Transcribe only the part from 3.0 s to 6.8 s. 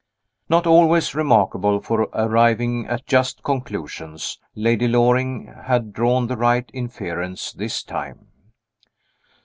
just conclusions, Lady Loring had drawn the right